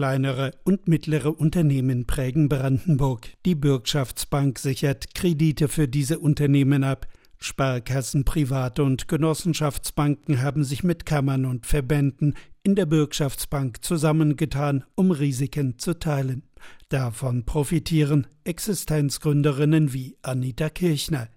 [0.00, 3.34] Kleinere und mittlere Unternehmen prägen Brandenburg.
[3.44, 7.06] Die Bürgschaftsbank sichert Kredite für diese Unternehmen ab.
[7.36, 15.10] Sparkassen, Private und Genossenschaftsbanken haben sich mit Kammern und Verbänden in der Bürgschaftsbank zusammengetan, um
[15.10, 16.44] Risiken zu teilen.
[16.88, 21.28] Davon profitieren Existenzgründerinnen wie Anita Kirchner.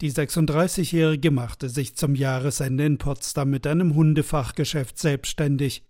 [0.00, 5.84] Die 36-Jährige machte sich zum Jahresende in Potsdam mit einem Hundefachgeschäft selbstständig.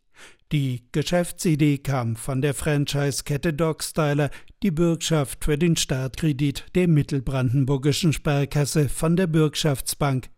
[0.53, 4.31] Die Geschäftsidee kam von der Franchise-Kette Dogstyler,
[4.63, 10.29] die Bürgschaft für den Startkredit der mittelbrandenburgischen Sparkasse von der Bürgschaftsbank.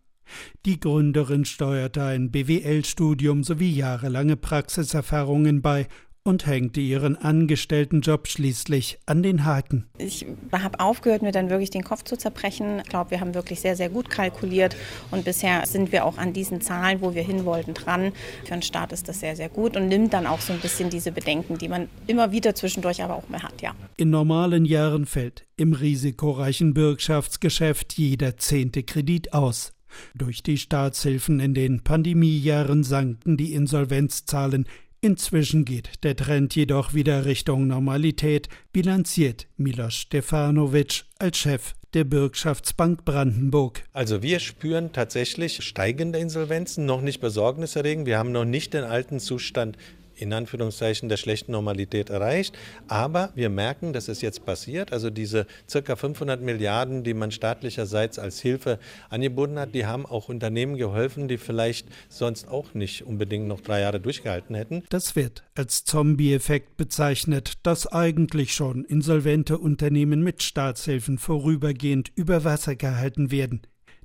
[0.65, 5.89] Die Gründerin steuerte ein BWL-Studium sowie jahrelange Praxiserfahrungen bei
[6.25, 9.87] und hängte ihren Angestelltenjob schließlich an den Haken.
[9.99, 12.81] Ich habe aufgehört, mir dann wirklich den Kopf zu zerbrechen.
[12.81, 14.77] Ich glaube, wir haben wirklich sehr, sehr gut kalkuliert
[15.11, 18.12] und bisher sind wir auch an diesen Zahlen, wo wir hin wollten, dran.
[18.45, 20.91] Für einen Start ist das sehr, sehr gut und nimmt dann auch so ein bisschen
[20.91, 23.75] diese Bedenken, die man immer wieder zwischendurch aber auch mehr hat, ja.
[23.97, 29.73] In normalen Jahren fällt im risikoreichen Bürgschaftsgeschäft jeder zehnte Kredit aus.
[30.14, 34.67] Durch die Staatshilfen in den Pandemiejahren sanken die Insolvenzzahlen
[35.05, 43.05] Inzwischen geht der Trend jedoch wieder Richtung Normalität, bilanziert Milos Stefanovic als Chef der Bürgschaftsbank
[43.05, 43.83] Brandenburg.
[43.92, 48.06] Also wir spüren tatsächlich steigende Insolvenzen, noch nicht besorgniserregend.
[48.06, 49.77] Wir haben noch nicht den alten Zustand
[50.16, 52.56] in Anführungszeichen der schlechten Normalität erreicht.
[52.88, 54.92] Aber wir merken, dass es jetzt passiert.
[54.92, 58.78] Also diese circa 500 Milliarden, die man staatlicherseits als Hilfe
[59.10, 63.80] angeboten hat, die haben auch Unternehmen geholfen, die vielleicht sonst auch nicht unbedingt noch drei
[63.80, 64.83] Jahre durchgehalten hätten.
[64.88, 72.77] Das wird als Zombie-Effekt bezeichnet, dass eigentlich schon insolvente Unternehmen mit Staatshilfen vorübergehend über Wasser
[72.77, 73.62] gehalten werden.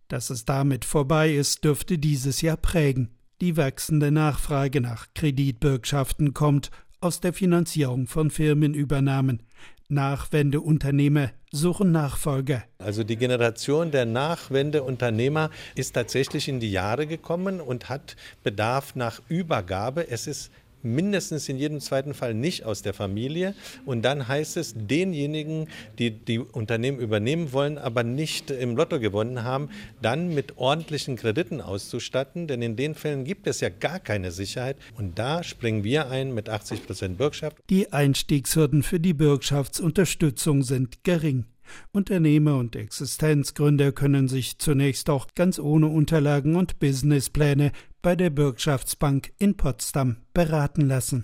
[0.08, 3.17] Dass es damit vorbei ist, dürfte dieses Jahr prägen.
[3.40, 6.72] Die wachsende Nachfrage nach Kreditbürgschaften kommt
[7.02, 9.44] aus der Finanzierung von Firmenübernahmen.
[9.90, 12.64] Nachwendeunternehmer suchen Nachfolger.
[12.80, 19.22] Also die Generation der Nachwendeunternehmer ist tatsächlich in die Jahre gekommen und hat Bedarf nach
[19.30, 20.10] Übergabe.
[20.10, 20.52] Es ist
[20.84, 23.54] mindestens in jedem zweiten Fall nicht aus der Familie.
[23.86, 25.68] Und dann heißt es, denjenigen,
[26.00, 29.70] die die Unternehmen übernehmen wollen, aber nicht im Lotto gewonnen haben,
[30.02, 32.48] dann mit ordentlichen Krediten auszustatten.
[32.48, 34.78] Denn in den Fällen gibt es ja gar keine Sicherheit.
[34.98, 37.58] Und da springen wir ein mit 80 Prozent Bürgschaft.
[37.70, 41.46] Die Einstiegshürden für die Bürgschaftsunterstützung sind gering.
[41.92, 49.34] Unternehmer und Existenzgründer können sich zunächst auch ganz ohne Unterlagen und Businesspläne bei der Bürgschaftsbank
[49.40, 51.24] in Potsdam beraten lassen.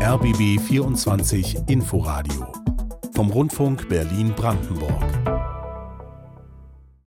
[0.00, 2.52] RBB 24 Inforadio
[3.14, 5.37] vom Rundfunk Berlin-Brandenburg.